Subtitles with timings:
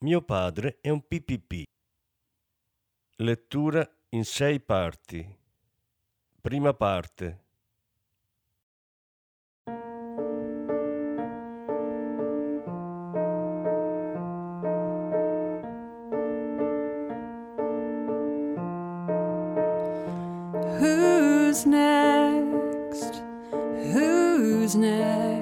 [0.00, 1.62] mio padre è un PPP.
[3.16, 5.36] Lettura in sei parti.
[6.40, 7.46] Prima parte.
[20.78, 23.20] Who's next?
[23.92, 25.37] Who's next?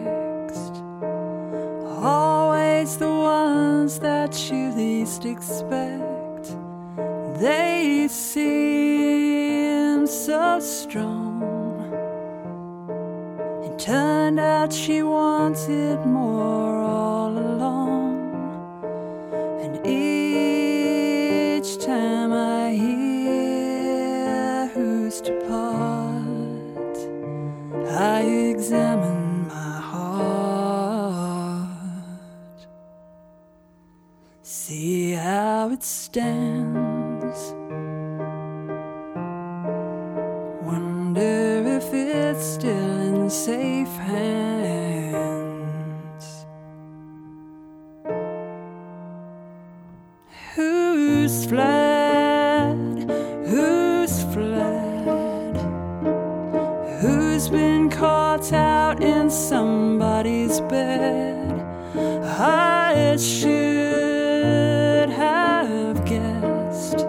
[5.25, 6.55] Expect.
[7.41, 11.43] They seem so strong.
[13.65, 16.86] It turned out she wanted more
[51.47, 53.09] Who's fled?
[53.47, 55.57] Who's fled?
[57.01, 61.53] Who's been caught out in somebody's bed?
[61.97, 67.07] I should have guessed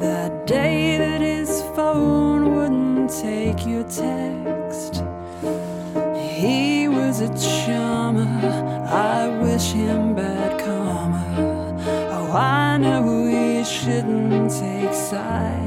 [0.00, 5.02] that day that his phone wouldn't take your text.
[6.14, 7.77] He was a charmer.
[15.08, 15.57] side.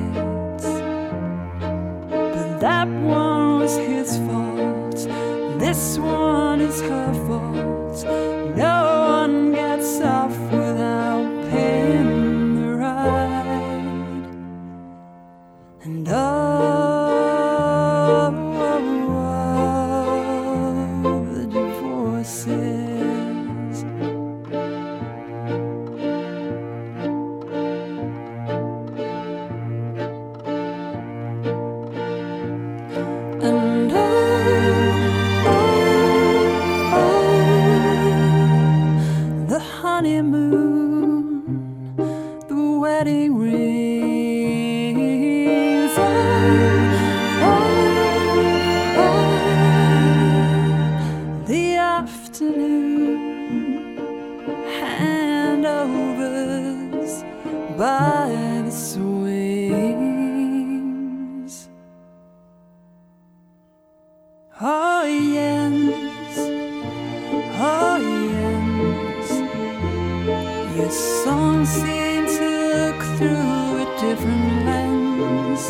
[75.31, 75.63] Lens.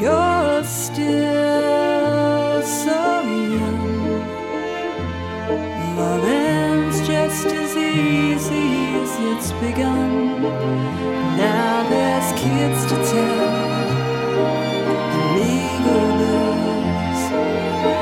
[0.00, 3.00] You're still so
[3.56, 3.86] young.
[5.96, 10.42] Love ends just as easy as it's begun.
[11.36, 13.50] Now there's kids to tell,
[15.36, 17.20] legal bills,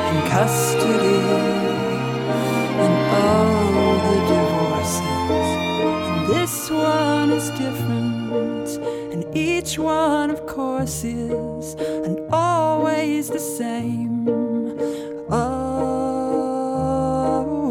[0.08, 1.22] and custody,
[2.84, 5.48] and all the divorces.
[6.32, 7.85] This one is different,
[9.78, 14.28] one, of course, is, and always the same.
[15.28, 15.36] Oh,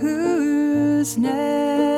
[0.00, 1.91] Who's next?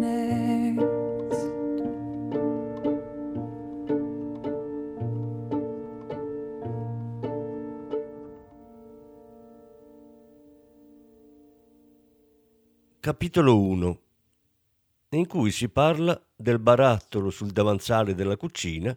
[0.00, 0.88] Next?
[13.00, 14.00] Capitolo 1
[15.10, 18.96] in cui si parla del barattolo sul davanzale della cucina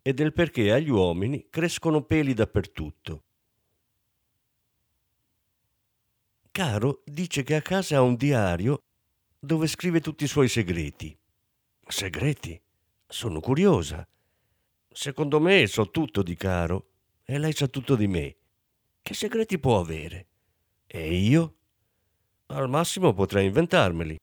[0.00, 3.22] e del perché agli uomini crescono peli dappertutto.
[6.52, 8.82] Caro dice che a casa ha un diario
[9.38, 11.16] dove scrive tutti i suoi segreti.
[11.86, 12.60] Segreti?
[13.06, 14.06] Sono curiosa.
[14.90, 16.88] Secondo me so tutto di Caro
[17.24, 18.36] e lei sa tutto di me.
[19.00, 20.26] Che segreti può avere?
[20.86, 21.54] E io?
[22.46, 24.16] Al massimo potrei inventarmeli.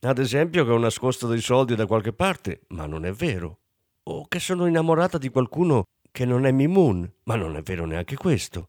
[0.00, 3.60] Ad esempio che ho nascosto dei soldi da qualche parte, ma non è vero.
[4.04, 8.16] O che sono innamorata di qualcuno che non è Mimoon, ma non è vero neanche
[8.16, 8.68] questo.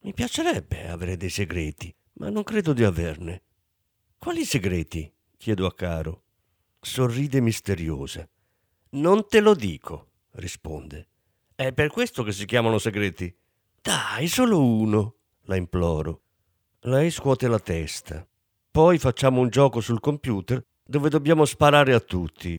[0.00, 3.42] Mi piacerebbe avere dei segreti, ma non credo di averne.
[4.18, 5.10] Quali segreti?
[5.36, 6.22] chiedo a Caro.
[6.80, 8.28] Sorride misteriosa.
[8.90, 11.06] Non te lo dico, risponde.
[11.54, 13.32] È per questo che si chiamano segreti.
[13.80, 16.22] Dai, solo uno, la imploro.
[16.80, 18.26] Lei scuote la testa.
[18.70, 22.58] Poi facciamo un gioco sul computer dove dobbiamo sparare a tutti.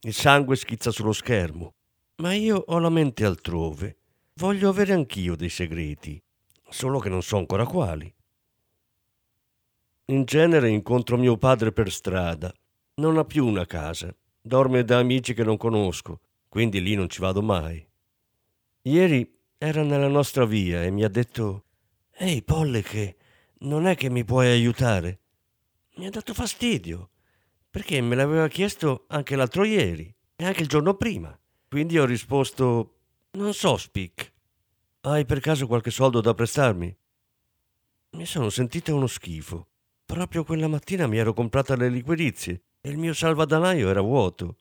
[0.00, 1.74] Il sangue schizza sullo schermo.
[2.16, 3.98] Ma io ho la mente altrove.
[4.36, 6.20] Voglio avere anch'io dei segreti,
[6.70, 8.12] solo che non so ancora quali.
[10.08, 12.52] In genere incontro mio padre per strada.
[12.96, 14.14] Non ha più una casa.
[14.38, 17.82] Dorme da amici che non conosco, quindi lì non ci vado mai.
[18.82, 21.64] Ieri era nella nostra via e mi ha detto
[22.12, 23.16] Ehi, Polle, che
[23.60, 25.20] non è che mi puoi aiutare?
[25.94, 27.08] Mi ha dato fastidio,
[27.70, 31.34] perché me l'aveva chiesto anche l'altro ieri e anche il giorno prima.
[31.66, 32.96] Quindi ho risposto,
[33.32, 34.32] non so, Spic.
[35.00, 36.94] Hai per caso qualche soldo da prestarmi?
[38.10, 39.68] Mi sono sentita uno schifo.
[40.04, 44.56] Proprio quella mattina mi ero comprata le liquidizie e il mio salvadanaio era vuoto.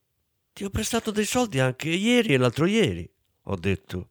[0.54, 3.10] Ti ho prestato dei soldi anche ieri e l'altro ieri,
[3.44, 4.10] ho detto.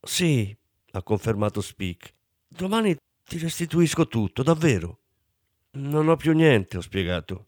[0.00, 0.56] Sì,
[0.92, 2.12] ha confermato Spic.
[2.46, 5.00] Domani ti restituisco tutto, davvero.
[5.72, 7.46] Non ho più niente, ho spiegato.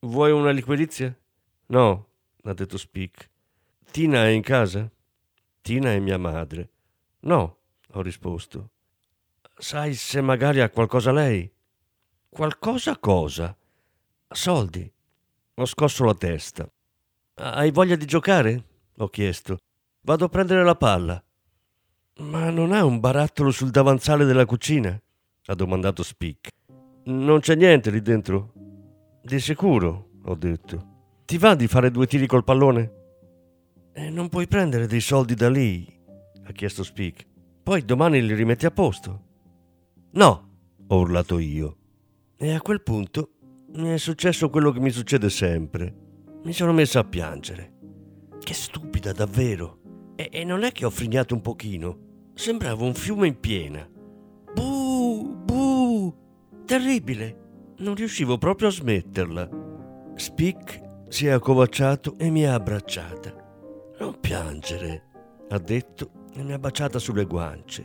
[0.00, 1.16] Vuoi una liquidizia?
[1.66, 2.08] No,
[2.44, 3.28] ha detto Spic.
[3.90, 4.90] Tina è in casa?
[5.60, 6.70] Tina è mia madre.
[7.20, 7.58] No,
[7.92, 8.70] ho risposto.
[9.56, 11.50] Sai se magari ha qualcosa lei?
[12.30, 13.56] Qualcosa cosa?
[14.28, 14.92] Soldi.
[15.54, 16.70] Ho scosso la testa.
[17.34, 18.64] Hai voglia di giocare?
[18.98, 19.58] Ho chiesto.
[20.02, 21.22] Vado a prendere la palla.
[22.18, 25.00] Ma non ha un barattolo sul davanzale della cucina?
[25.46, 26.50] ha domandato Spic.
[27.04, 28.52] Non c'è niente lì dentro?
[29.22, 30.96] Di sicuro, ho detto.
[31.24, 32.92] Ti va di fare due tiri col pallone?
[33.92, 35.86] E non puoi prendere dei soldi da lì?
[36.44, 37.26] ha chiesto Spic.
[37.62, 39.22] Poi domani li rimetti a posto.
[40.12, 40.50] No,
[40.86, 41.77] ho urlato io.
[42.40, 43.30] E a quel punto
[43.74, 45.92] mi è successo quello che mi succede sempre.
[46.44, 47.72] Mi sono messa a piangere.
[48.38, 49.80] Che stupida, davvero.
[50.14, 52.30] E, e non è che ho frignato un pochino.
[52.34, 53.90] Sembrava un fiume in piena.
[54.54, 56.14] Buh, buh,
[56.64, 57.74] terribile.
[57.78, 59.48] Non riuscivo proprio a smetterla.
[60.14, 63.34] Spic si è accovacciato e mi ha abbracciata.
[63.98, 65.08] Non piangere,
[65.48, 67.84] ha detto e mi ha baciata sulle guance.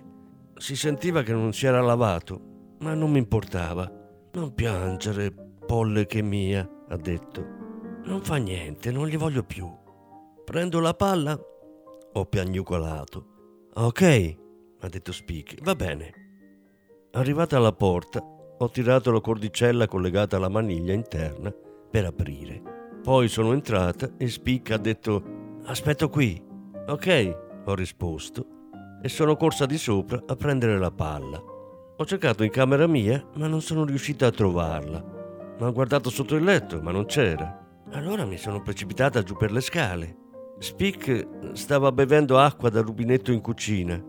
[0.58, 4.02] Si sentiva che non si era lavato, ma non mi importava.
[4.36, 5.32] Non piangere,
[5.66, 7.46] polle che mia, ha detto.
[8.06, 9.72] Non fa niente, non li voglio più.
[10.44, 11.40] Prendo la palla?
[12.14, 13.28] Ho piagnucolato.
[13.76, 14.36] Ok,
[14.80, 16.12] ha detto Spic, va bene.
[17.12, 18.20] Arrivata alla porta,
[18.58, 21.54] ho tirato la cordicella collegata alla maniglia interna
[21.92, 22.62] per aprire.
[23.04, 26.42] Poi sono entrata e Spic ha detto Aspetto qui.
[26.88, 28.48] Ok, ho risposto
[29.00, 31.53] e sono corsa di sopra a prendere la palla.
[32.04, 35.02] Ho cercato in camera mia, ma non sono riuscita a trovarla.
[35.58, 37.66] Ho guardato sotto il letto, ma non c'era.
[37.92, 40.18] Allora mi sono precipitata giù per le scale.
[40.60, 44.04] Spic stava bevendo acqua dal rubinetto in cucina.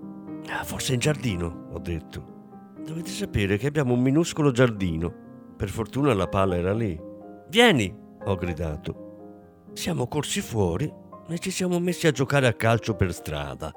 [0.48, 2.72] Ah, forse in giardino, ho detto.
[2.84, 5.14] Dovete sapere che abbiamo un minuscolo giardino.
[5.56, 7.00] Per fortuna la palla era lì.
[7.48, 9.68] Vieni, ho gridato.
[9.72, 10.92] Siamo corsi fuori
[11.28, 13.70] e ci siamo messi a giocare a calcio per strada.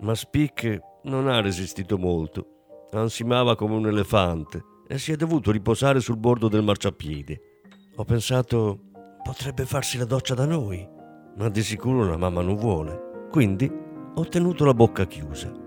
[0.00, 2.48] Ma Spic non ha resistito molto.
[2.94, 7.40] Ansimava come un elefante e si è dovuto riposare sul bordo del marciapiede.
[7.96, 8.80] Ho pensato,
[9.22, 10.86] potrebbe farsi la doccia da noi,
[11.38, 13.28] ma di sicuro la mamma non vuole.
[13.30, 13.70] Quindi
[14.14, 15.61] ho tenuto la bocca chiusa.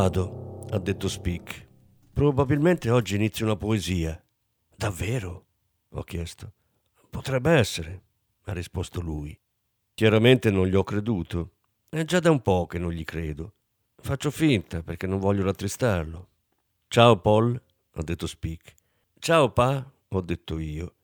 [0.00, 1.66] Vado, ha detto Spic.
[2.12, 4.22] Probabilmente oggi inizio una poesia.
[4.76, 5.46] Davvero?
[5.90, 6.52] ho chiesto.
[7.10, 8.02] Potrebbe essere,
[8.44, 9.36] ha risposto lui.
[9.94, 11.54] Chiaramente non gli ho creduto.
[11.88, 13.54] È già da un po' che non gli credo.
[13.96, 16.28] Faccio finta perché non voglio rattristarlo.
[16.86, 17.60] Ciao Paul,
[17.94, 18.74] ha detto Spic.
[19.18, 20.94] Ciao Pa, ho detto io.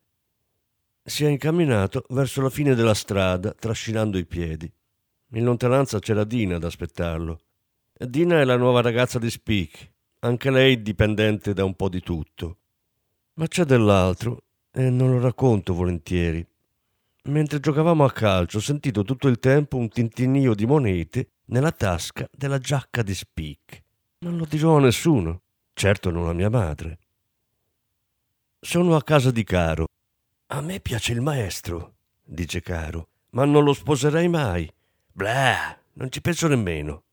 [1.02, 4.72] Si è incamminato verso la fine della strada, trascinando i piedi.
[5.32, 7.40] In lontananza c'era Dina ad aspettarlo.
[8.04, 12.56] Dina è la nuova ragazza di Speak, anche lei dipendente da un po' di tutto.
[13.34, 16.44] Ma c'è dell'altro e non lo racconto volentieri.
[17.24, 22.28] Mentre giocavamo a calcio ho sentito tutto il tempo un tintinnio di monete nella tasca
[22.30, 23.82] della giacca di Speak.
[24.18, 25.40] Non lo dirò a nessuno,
[25.72, 26.98] certo non a mia madre.
[28.60, 29.86] Sono a casa di Caro.
[30.48, 34.70] A me piace il maestro, dice Caro, ma non lo sposerei mai.
[35.12, 37.03] Blah, non ci penso nemmeno.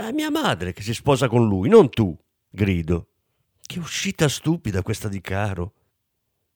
[0.00, 2.16] È mia madre che si sposa con lui, non tu,
[2.48, 3.08] grido.
[3.60, 5.74] Che uscita stupida questa di Caro.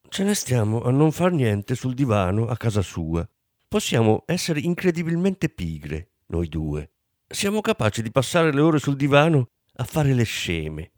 [0.08, 3.28] Ce ne stiamo a non far niente sul divano a casa sua.
[3.68, 6.92] Possiamo essere incredibilmente pigre, noi due.
[7.28, 10.92] Siamo capaci di passare le ore sul divano a fare le sceme,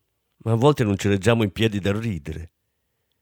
[0.44, 2.52] ma a volte non ci reggiamo in piedi da ridere.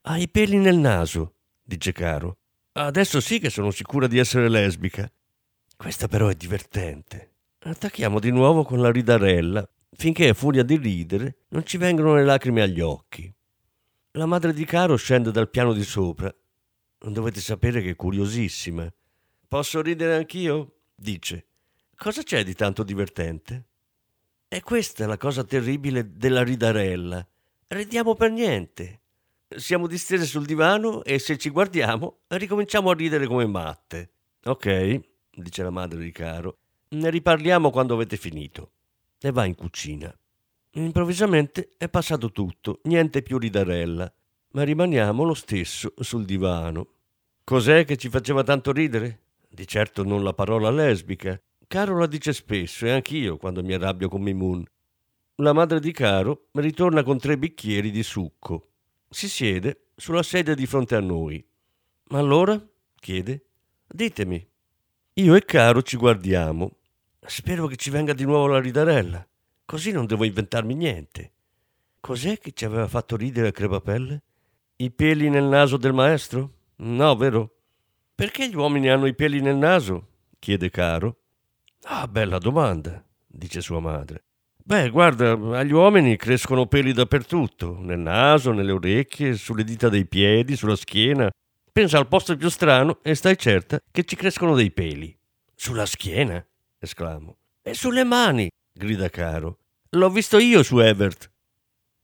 [0.01, 2.37] Hai i peli nel naso, dice Caro.
[2.73, 5.11] Adesso sì che sono sicura di essere lesbica.
[5.75, 7.31] Questa però è divertente.
[7.67, 12.23] Attacchiamo di nuovo con la ridarella finché a furia di ridere non ci vengono le
[12.23, 13.33] lacrime agli occhi.
[14.11, 16.31] La madre di Caro scende dal piano di sopra.
[16.99, 18.87] Dovete sapere che è curiosissima.
[19.47, 20.73] Posso ridere anch'io?
[20.93, 21.47] dice.
[21.95, 23.63] Cosa c'è di tanto divertente?
[24.47, 27.27] E questa è la cosa terribile della ridarella.
[27.65, 28.99] Ridiamo per niente.
[29.47, 34.11] Siamo distese sul divano e se ci guardiamo ricominciamo a ridere come matte.
[34.43, 36.59] Ok, dice la madre di Caro.
[36.87, 38.71] Ne riparliamo quando avete finito
[39.19, 40.15] e va in cucina.
[40.71, 44.11] Improvvisamente è passato tutto, niente più ridarella,
[44.51, 46.87] ma rimaniamo lo stesso sul divano.
[47.43, 49.21] Cos'è che ci faceva tanto ridere?
[49.47, 51.39] Di certo non la parola lesbica.
[51.67, 54.63] Caro la dice spesso e anch'io quando mi arrabbio con Mimun.
[55.35, 58.69] La madre di Caro ritorna con tre bicchieri di succo.
[59.09, 61.45] Si siede sulla sedia di fronte a noi.
[62.09, 62.61] Ma allora?
[62.99, 63.45] chiede.
[63.87, 64.45] Ditemi.
[65.17, 66.79] Io e Caro ci guardiamo
[67.25, 69.25] Spero che ci venga di nuovo la ridarella,
[69.63, 71.31] così non devo inventarmi niente.
[72.01, 74.21] Cos'è che ci aveva fatto ridere a crepapelle?
[74.75, 76.51] I peli nel naso del maestro?
[76.79, 77.59] No, vero?
[78.13, 80.07] Perché gli uomini hanno i peli nel naso?
[80.37, 81.19] chiede Caro.
[81.83, 84.25] Ah, bella domanda, dice sua madre.
[84.65, 90.57] Beh, guarda, agli uomini crescono peli dappertutto, nel naso, nelle orecchie, sulle dita dei piedi,
[90.57, 91.29] sulla schiena.
[91.75, 95.13] Pensa al posto più strano e stai certa che ci crescono dei peli.
[95.53, 96.41] Sulla schiena?
[96.79, 97.35] esclamo.
[97.61, 99.57] E sulle mani, grida Caro.
[99.89, 101.29] L'ho visto io su Evert.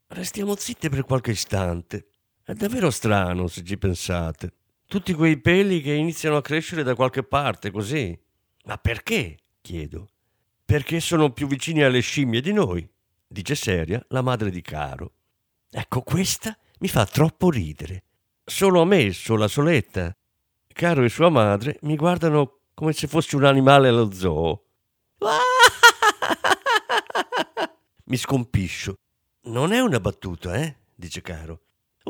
[0.07, 2.09] Restiamo zitte per qualche istante.
[2.43, 4.51] È davvero strano, se ci pensate.
[4.87, 8.19] Tutti quei peli che iniziano a crescere da qualche parte, così.
[8.65, 9.37] Ma perché?
[9.61, 10.09] chiedo.
[10.65, 12.85] Perché sono più vicini alle scimmie di noi,
[13.25, 15.13] dice seria la madre di Caro.
[15.69, 18.03] Ecco, questa mi fa troppo ridere.
[18.51, 20.11] Solo a me, sola soletta.
[20.67, 24.65] Caro e sua madre mi guardano come se fossi un animale allo zoo.
[28.05, 28.95] Mi scompiscio.
[29.43, 30.75] Non è una battuta, eh?
[30.93, 31.61] dice Caro.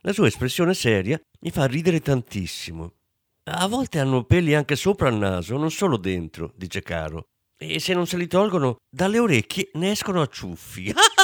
[0.00, 2.94] La sua espressione seria mi fa ridere tantissimo.
[3.44, 7.26] A volte hanno peli anche sopra il naso, non solo dentro, dice Caro.
[7.58, 10.94] E se non se li tolgono, dalle orecchie ne escono a ciuffi.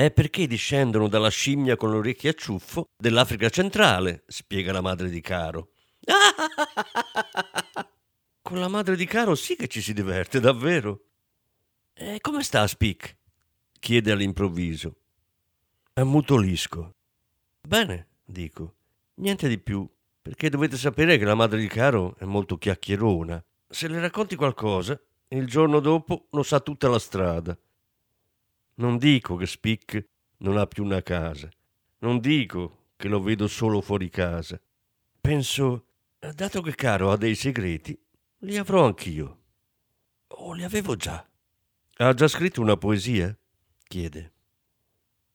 [0.00, 5.10] È perché discendono dalla scimmia con le orecchie a ciuffo dell'Africa centrale, spiega la madre
[5.10, 5.72] di Caro.
[8.40, 11.02] Con la madre di Caro sì che ci si diverte, davvero.
[11.92, 13.14] E come sta Spic?
[13.78, 14.96] chiede all'improvviso.
[15.92, 16.94] Ammutolisco.
[17.60, 18.76] Bene, dico.
[19.16, 19.86] Niente di più,
[20.22, 23.44] perché dovete sapere che la madre di Caro è molto chiacchierona.
[23.68, 27.54] Se le racconti qualcosa, il giorno dopo lo sa tutta la strada.
[28.80, 30.06] Non dico che Spic
[30.38, 31.48] non ha più una casa.
[31.98, 34.58] Non dico che lo vedo solo fuori casa.
[35.20, 35.84] Penso
[36.18, 37.98] Dato che Caro ha dei segreti,
[38.40, 39.38] li avrò anch'io.
[40.28, 41.26] O li avevo già.
[41.96, 43.36] Ha già scritto una poesia?
[43.84, 44.32] chiede.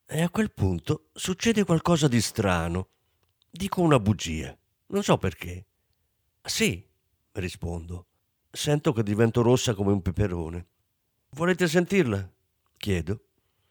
[0.07, 2.89] E a quel punto succede qualcosa di strano.
[3.49, 4.55] Dico una bugia.
[4.87, 5.65] Non so perché.
[6.43, 6.83] Sì,
[7.33, 8.07] rispondo.
[8.51, 10.67] Sento che divento rossa come un peperone.
[11.29, 12.31] Volete sentirla?
[12.77, 13.24] chiedo.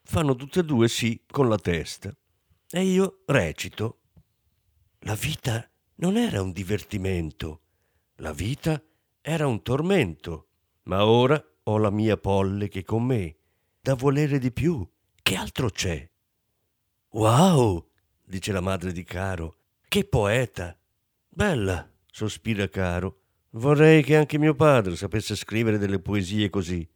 [0.07, 2.15] Fanno tutte e due sì con la testa.
[2.71, 4.01] E io recito.
[5.01, 7.63] La vita non era un divertimento,
[8.17, 8.83] la vita
[9.21, 10.49] era un tormento,
[10.85, 13.37] ma ora ho la mia polle che con me,
[13.81, 14.87] da volere di più.
[15.23, 16.09] Che altro c'è?
[17.11, 17.91] Wow,
[18.25, 19.59] dice la madre di Caro,
[19.89, 20.79] che poeta.
[21.29, 23.21] Bella, sospira Caro.
[23.51, 26.87] Vorrei che anche mio padre sapesse scrivere delle poesie così.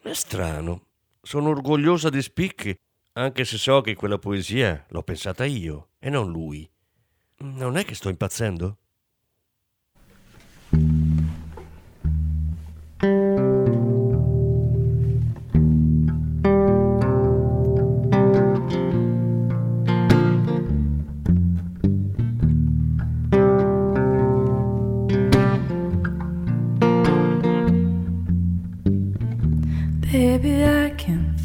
[0.00, 0.85] È strano.
[1.26, 2.72] Sono orgogliosa di spicchi,
[3.14, 6.70] anche se so che quella poesia l'ho pensata io e non lui.
[7.38, 8.78] Non è che sto impazzendo?
[30.12, 30.85] Baby, I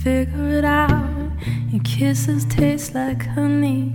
[0.04, 1.32] figure it out.
[1.72, 3.94] Your kisses taste like honey.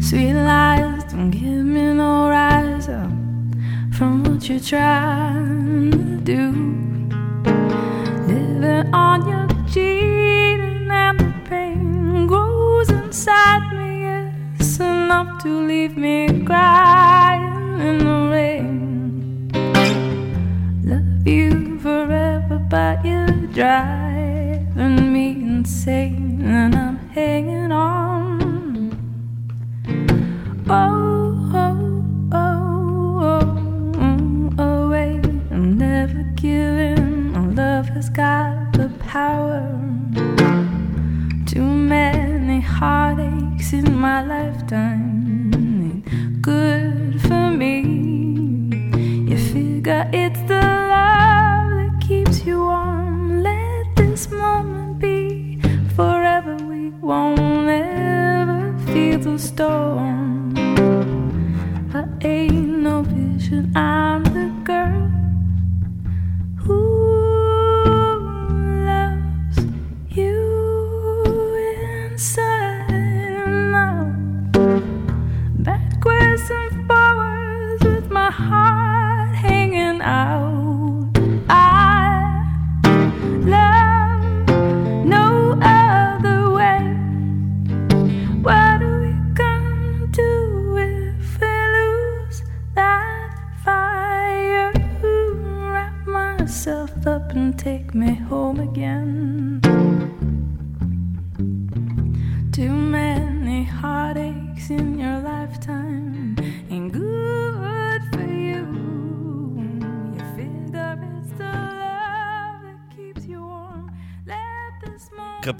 [0.00, 3.10] Sweet lies don't give me no rise up
[3.96, 6.52] from what you're trying to do.
[8.26, 14.32] Living on your cheating and the pain grows inside me.
[14.58, 16.79] It's enough to leave me crying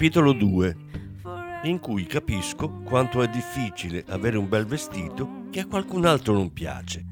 [0.01, 0.75] Capitolo 2
[1.21, 1.65] forever.
[1.65, 6.51] in cui capisco quanto è difficile avere un bel vestito che a qualcun altro non
[6.51, 7.05] piace.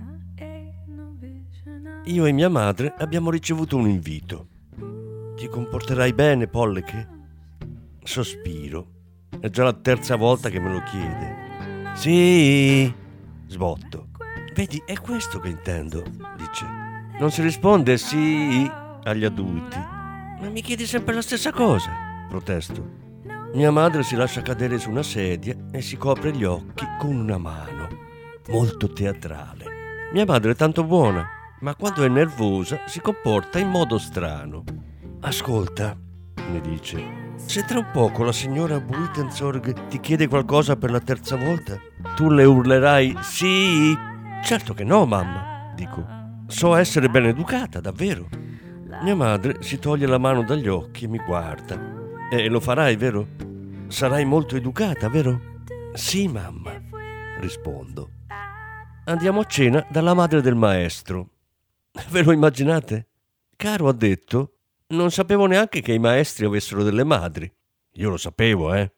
[2.06, 4.48] Io e mia madre abbiamo ricevuto un invito.
[5.36, 7.08] Ti comporterai bene, Polleche?
[8.02, 8.88] Sospiro.
[9.40, 11.94] È già la terza volta che me lo chiede.
[11.94, 12.92] Sì,
[13.46, 14.08] sbotto.
[14.56, 16.02] Vedi, è questo che intendo,
[16.36, 16.66] dice.
[17.20, 18.68] Non si risponde sì
[19.04, 19.78] agli adulti.
[19.78, 23.08] Ma mi chiedi sempre la stessa cosa, protesto.
[23.54, 27.38] Mia madre si lascia cadere su una sedia e si copre gli occhi con una
[27.38, 27.88] mano,
[28.50, 29.66] molto teatrale.
[30.14, 31.28] Mia madre è tanto buona,
[31.62, 34.64] ma quando è nervosa si comporta in modo strano.
[35.22, 35.98] Ascolta,
[36.52, 41.36] mi dice, se tra un poco la signora Buitenzorg ti chiede qualcosa per la terza
[41.36, 41.78] volta,
[42.16, 43.98] tu le urlerai sì?
[44.44, 46.06] Certo che no, mamma, dico.
[46.48, 48.28] So essere ben educata, davvero.
[49.02, 51.99] Mia madre si toglie la mano dagli occhi e mi guarda.
[52.32, 53.28] E lo farai, vero?
[53.88, 55.64] Sarai molto educata, vero?
[55.94, 56.80] Sì, mamma,
[57.40, 58.12] rispondo.
[59.06, 61.30] Andiamo a cena dalla madre del maestro.
[62.12, 63.08] Ve lo immaginate?
[63.56, 64.58] Caro ha detto,
[64.90, 67.52] non sapevo neanche che i maestri avessero delle madri.
[67.94, 68.94] Io lo sapevo, eh.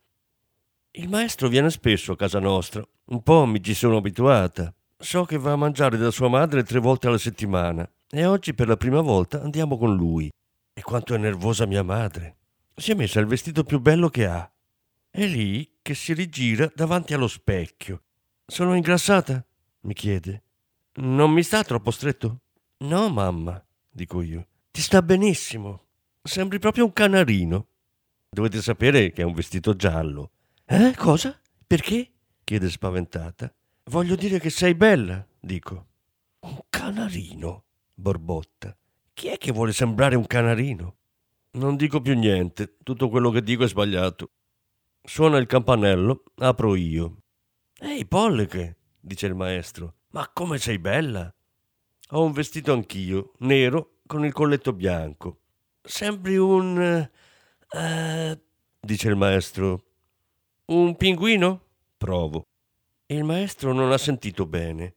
[0.92, 2.86] Il maestro viene spesso a casa nostra.
[3.06, 4.74] Un po' mi ci sono abituata.
[4.98, 7.90] So che va a mangiare da sua madre tre volte alla settimana.
[8.10, 10.30] E oggi per la prima volta andiamo con lui.
[10.74, 12.36] E quanto è nervosa mia madre.
[12.82, 14.52] Si è messa il vestito più bello che ha.
[15.12, 18.02] È lì che si rigira davanti allo specchio.
[18.44, 19.46] Sono ingrassata?
[19.82, 20.44] mi chiede.
[20.94, 22.40] Non mi sta troppo stretto?
[22.78, 24.48] No, mamma, dico io.
[24.72, 25.90] Ti sta benissimo.
[26.24, 27.68] Sembri proprio un canarino.
[28.28, 30.32] Dovete sapere che è un vestito giallo.
[30.66, 31.40] Eh, cosa?
[31.68, 32.12] Perché?
[32.44, 33.54] chiede spaventata.
[33.92, 35.86] Voglio dire che sei bella, dico.
[36.40, 37.64] Un canarino,
[37.94, 38.76] borbotta.
[39.14, 40.96] Chi è che vuole sembrare un canarino?
[41.54, 44.32] Non dico più niente, tutto quello che dico è sbagliato.
[45.04, 47.24] Suona il campanello, apro io.
[47.78, 51.34] Ehi, Polleche, dice il maestro, ma come sei bella!
[52.12, 55.42] Ho un vestito anch'io, nero, con il colletto bianco.
[55.82, 57.10] Sembri un...
[57.70, 58.42] eh,
[58.80, 59.84] dice il maestro.
[60.66, 61.66] Un pinguino?
[61.98, 62.46] Provo.
[63.08, 64.96] Il maestro non ha sentito bene.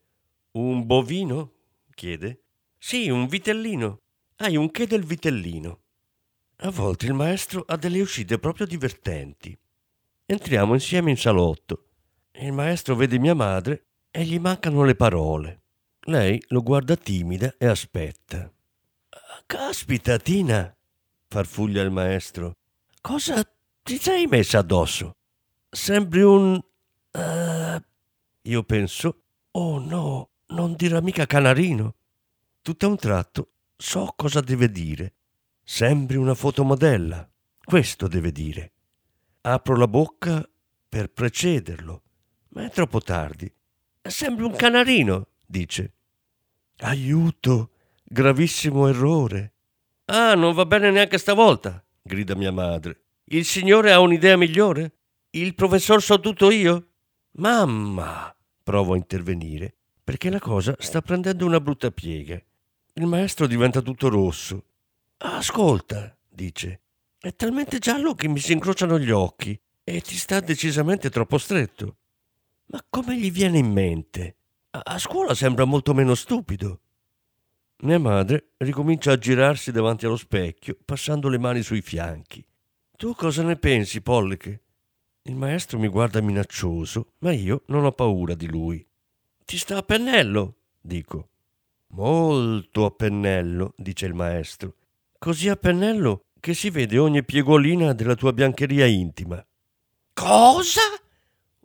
[0.53, 1.53] Un bovino?
[1.95, 2.45] chiede.
[2.79, 3.99] Sì, un vitellino.
[4.37, 5.84] Hai un che del vitellino.
[6.59, 9.57] A volte il maestro ha delle uscite proprio divertenti.
[10.27, 11.85] Entriamo insieme in salotto.
[12.33, 15.63] Il maestro vede mia madre e gli mancano le parole.
[16.07, 18.51] Lei lo guarda timida e aspetta.
[19.47, 20.75] Caspita, Tina,
[21.29, 22.57] farfuglia il maestro.
[23.01, 23.45] Cosa
[23.83, 25.17] ti sei messa addosso?
[25.69, 26.61] Sembri un...
[27.11, 27.83] eh,
[28.43, 31.95] io penso, oh no, non dirà mica canarino.
[32.63, 35.13] Tutto a un tratto so cosa deve dire.
[35.67, 37.27] Sembri una fotomodella.
[37.65, 38.73] Questo deve dire.
[39.41, 40.47] Apro la bocca
[40.87, 42.03] per precederlo,
[42.51, 43.51] ma è troppo tardi.
[44.03, 45.95] Sembri un canarino, dice.
[46.81, 47.71] Aiuto,
[48.05, 49.55] gravissimo errore.
[50.05, 53.01] Ah, non va bene neanche stavolta, grida mia madre.
[53.25, 54.93] Il signore ha un'idea migliore?
[55.31, 56.89] Il professor so tutto io?
[57.37, 59.75] Mamma, provo a intervenire,
[60.05, 62.41] perché la cosa sta prendendo una brutta piega.
[62.93, 64.65] Il maestro diventa tutto rosso.
[65.27, 66.83] Ascolta, dice,
[67.19, 71.97] è talmente giallo che mi si incrociano gli occhi e ti sta decisamente troppo stretto.
[72.67, 74.37] Ma come gli viene in mente?
[74.71, 76.81] A scuola sembra molto meno stupido.
[77.79, 82.47] Mia madre ricomincia a girarsi davanti allo specchio, passando le mani sui fianchi.
[82.95, 84.63] Tu cosa ne pensi, Polliche?
[85.23, 88.87] Il maestro mi guarda minaccioso, ma io non ho paura di lui.
[89.43, 91.29] Ti sta a pennello, dico.
[91.89, 94.75] Molto a pennello, dice il maestro.
[95.25, 99.43] Così a pennello che si vede ogni piegolina della tua biancheria intima.
[100.13, 100.83] Cosa?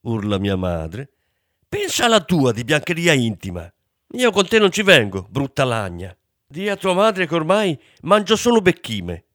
[0.04, 1.10] urla mia madre.
[1.68, 3.70] Pensa alla tua di biancheria intima.
[4.14, 6.18] Io con te non ci vengo, brutta lagna.
[6.48, 9.26] Dì a tua madre che ormai mangio solo becchime.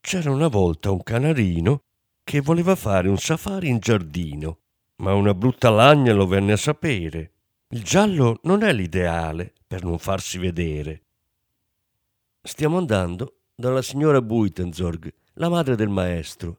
[0.00, 1.82] C'era una volta un canarino
[2.22, 4.58] che voleva fare un safari in giardino,
[4.98, 7.32] ma una brutta lagna lo venne a sapere.
[7.70, 11.02] Il giallo non è l'ideale per non farsi vedere.
[12.44, 16.58] Stiamo andando dalla signora Buitenzorg, la madre del maestro.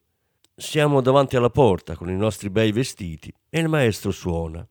[0.55, 4.65] Siamo davanti alla porta con i nostri bei vestiti e il maestro suona.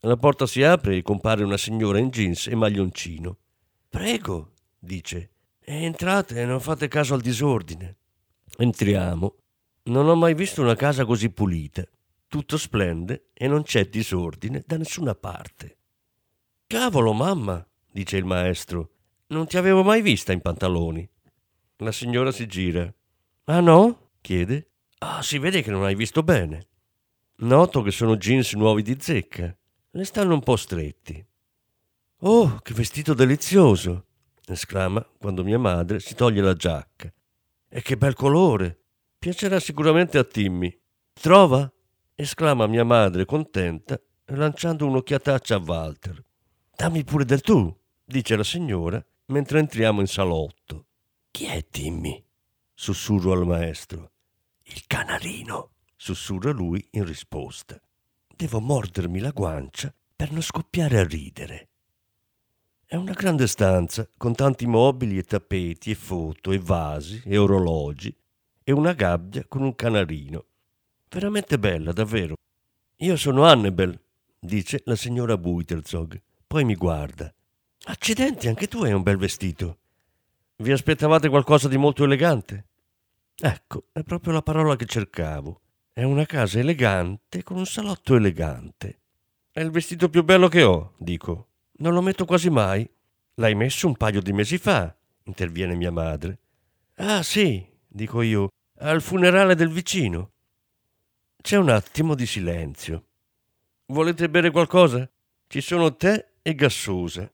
[0.00, 3.36] La porta si apre e compare una signora in jeans e maglioncino.
[3.90, 7.96] Prego, dice, entrate e non fate caso al disordine.
[8.56, 9.34] Entriamo.
[9.84, 11.84] Non ho mai visto una casa così pulita.
[12.26, 15.76] Tutto splende e non c'è disordine da nessuna parte.
[16.66, 18.93] Cavolo, mamma, dice il maestro,
[19.34, 21.06] non ti avevo mai vista in pantaloni.
[21.78, 22.90] La signora si gira.
[23.46, 24.12] Ah no?
[24.20, 24.70] chiede.
[24.98, 26.68] Ah, si vede che non hai visto bene.
[27.38, 29.54] Noto che sono jeans nuovi di zecca.
[29.90, 31.24] Le stanno un po' stretti.
[32.20, 34.06] Oh, che vestito delizioso!
[34.46, 37.12] esclama quando mia madre si toglie la giacca.
[37.68, 38.82] E che bel colore!
[39.18, 40.74] Piacerà sicuramente a Timmy.
[41.12, 41.70] Trova?
[42.14, 46.24] esclama mia madre contenta, lanciando un'occhiataccia a Walter.
[46.76, 50.86] Dammi pure del tu, dice la signora mentre entriamo in salotto.
[51.30, 52.22] Chi è Timmy?
[52.74, 54.10] sussurro al maestro.
[54.64, 57.80] Il canarino, sussurra lui in risposta.
[58.36, 61.68] Devo mordermi la guancia per non scoppiare a ridere.
[62.84, 68.14] È una grande stanza con tanti mobili e tappeti e foto e vasi e orologi
[68.62, 70.44] e una gabbia con un canarino.
[71.08, 72.34] Veramente bella, davvero.
[72.96, 73.98] Io sono Annabel,
[74.38, 76.20] dice la signora Buiterzog.
[76.46, 77.32] Poi mi guarda.
[77.86, 79.78] Accidenti, anche tu hai un bel vestito.
[80.56, 82.66] Vi aspettavate qualcosa di molto elegante?
[83.36, 85.60] Ecco, è proprio la parola che cercavo.
[85.92, 89.00] È una casa elegante con un salotto elegante.
[89.50, 91.48] È il vestito più bello che ho, dico.
[91.78, 92.88] Non lo metto quasi mai.
[93.34, 94.94] L'hai messo un paio di mesi fa,
[95.24, 96.38] interviene mia madre.
[96.96, 100.30] Ah sì, dico io, al funerale del vicino.
[101.36, 103.04] C'è un attimo di silenzio.
[103.86, 105.06] Volete bere qualcosa?
[105.46, 107.30] Ci sono tè e gassosa.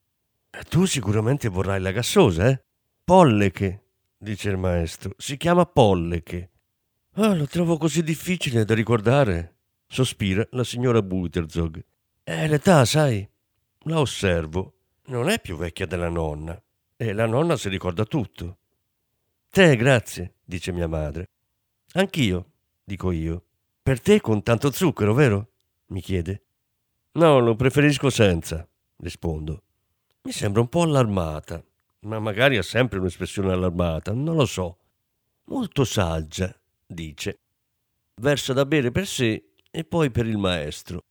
[0.68, 2.62] Tu sicuramente vorrai la gassosa, eh?
[3.04, 3.84] Polleche,
[4.16, 5.14] dice il maestro.
[5.16, 6.50] Si chiama Polleche.
[7.14, 11.84] Ah, lo trovo così difficile da ricordare, sospira la signora Buiterzog.
[12.22, 13.28] È l'età, sai.
[13.84, 14.74] La osservo.
[15.06, 16.60] Non è più vecchia della nonna.
[16.96, 18.58] E la nonna si ricorda tutto.
[19.50, 21.30] Te, grazie, dice mia madre.
[21.94, 22.50] Anch'io,
[22.84, 23.44] dico io.
[23.82, 25.50] Per te con tanto zucchero, vero?
[25.86, 26.42] mi chiede.
[27.12, 28.66] No, lo preferisco senza,
[28.98, 29.62] rispondo.
[30.22, 31.64] Mi sembra un po' allarmata,
[32.00, 34.76] ma magari ha sempre un'espressione allarmata, non lo so.
[35.44, 36.54] Molto saggia,
[36.86, 37.40] dice.
[38.20, 41.04] Versa da bere per sé e poi per il maestro.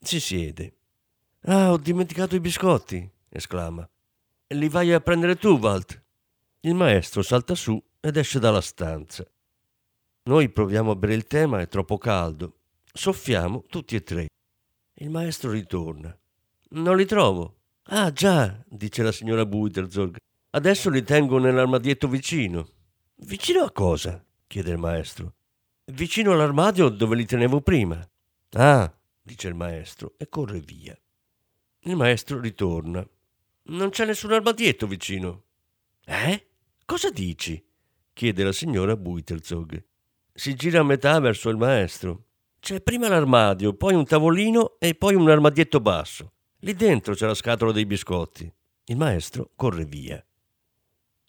[0.00, 0.74] Si siede.
[1.42, 3.86] Ah, ho dimenticato i biscotti, esclama.
[4.48, 6.02] Li vai a prendere tu, Walt?
[6.60, 9.28] Il maestro salta su ed esce dalla stanza.
[10.24, 12.56] Noi proviamo a bere il tè, ma è troppo caldo.
[12.90, 14.28] Soffiamo tutti e tre.
[14.94, 16.16] Il maestro ritorna.
[16.70, 17.54] Non li trovo.
[17.88, 20.16] Ah, già, dice la signora Buiterzorg.
[20.50, 22.68] Adesso li tengo nell'armadietto vicino.
[23.18, 24.24] Vicino a cosa?
[24.48, 25.34] chiede il maestro.
[25.92, 28.04] Vicino all'armadio dove li tenevo prima.
[28.54, 30.98] Ah, dice il maestro e corre via.
[31.82, 33.08] Il maestro ritorna.
[33.68, 35.44] Non c'è nessun armadietto vicino.
[36.04, 36.46] Eh?
[36.84, 37.64] Cosa dici?
[38.12, 39.84] chiede la signora Buiterzog.
[40.32, 42.24] Si gira a metà verso il maestro.
[42.58, 46.32] C'è prima l'armadio, poi un tavolino e poi un armadietto basso.
[46.60, 48.50] Lì dentro c'è la scatola dei biscotti.
[48.86, 50.24] Il maestro corre via.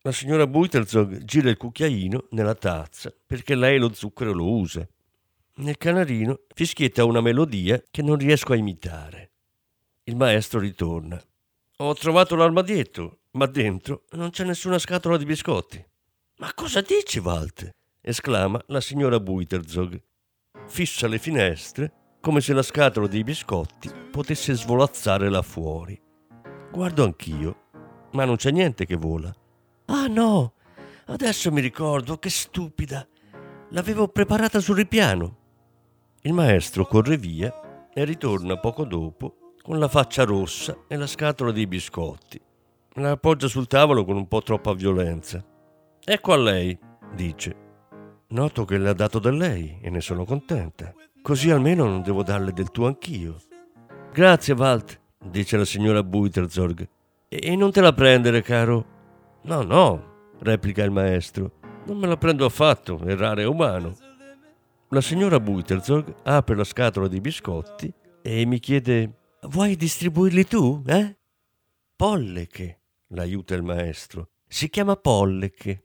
[0.02, 4.88] La signora Buiterzog gira il cucchiaino nella tazza perché lei lo zucchero lo usa.
[5.56, 9.32] Nel canarino fischietta una melodia che non riesco a imitare.
[10.04, 11.22] Il maestro ritorna.
[11.78, 15.86] Ho trovato l'armadietto, ma dentro non c'è nessuna scatola di biscotti.
[16.38, 17.70] Ma cosa dici, Walt?
[18.00, 20.02] esclama la signora Buiterzog.
[20.68, 21.92] Fissa le finestre
[22.28, 25.98] come se la scatola dei biscotti potesse svolazzare là fuori.
[26.70, 27.56] Guardo anch'io,
[28.12, 29.34] ma non c'è niente che vola.
[29.86, 30.56] Ah no,
[31.06, 33.08] adesso mi ricordo, che stupida.
[33.70, 35.38] L'avevo preparata sul ripiano.
[36.24, 41.54] Il maestro corre via e ritorna poco dopo con la faccia rossa e la scatola
[41.54, 42.42] dei biscotti.
[42.96, 45.42] La appoggia sul tavolo con un po' troppa violenza.
[46.04, 46.78] Ecco a lei,
[47.16, 47.56] dice.
[48.28, 50.94] Noto che le ha dato da lei e ne sono contenta.
[51.22, 53.36] Così almeno non devo darle del tuo anch'io.
[54.14, 56.88] Grazie, Walt, dice la signora Buiterzorg.
[57.28, 58.86] E non te la prendere, caro.
[59.44, 61.60] No, no, replica il maestro.
[61.86, 63.96] Non me la prendo affatto, errare è umano.
[64.90, 71.18] La signora Buiterzorg apre la scatola di biscotti e mi chiede: Vuoi distribuirli tu, eh?
[71.96, 74.30] Polleche, l'aiuta il maestro.
[74.48, 75.84] Si chiama Polleche.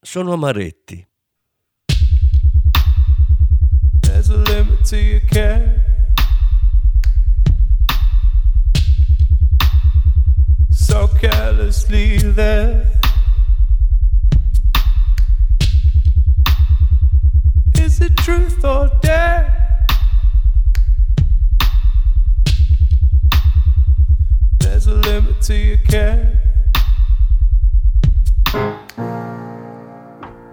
[0.00, 1.06] Sono amaretti.
[4.90, 5.84] Care.
[10.70, 12.90] So carelessly there.
[17.78, 19.84] Is it truth or dare?
[24.58, 26.40] There's a limit to your care.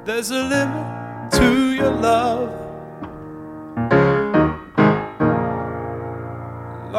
[0.04, 2.65] There's a limit to your love.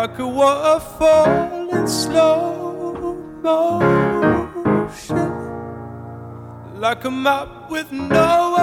[0.06, 3.90] Like a waterfall in slow motion,
[6.78, 8.54] like a map with no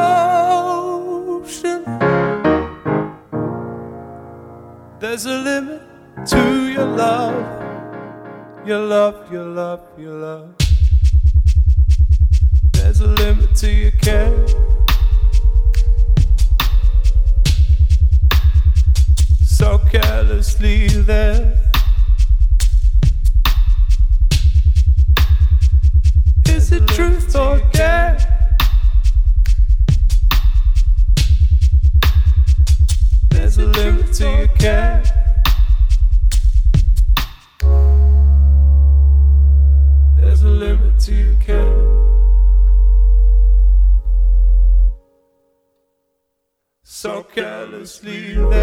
[1.43, 1.83] ocean.
[5.01, 5.81] There's a limit
[6.27, 7.35] to your love,
[8.65, 10.55] your love, your love, your love.
[12.71, 14.62] There's a limit to your care.
[19.63, 21.55] So carelessly there.
[26.49, 28.17] Is it truth or dare?
[33.29, 35.01] There's a limit to your care.
[40.17, 41.83] There's a limit to your care.
[46.83, 48.62] So carelessly there.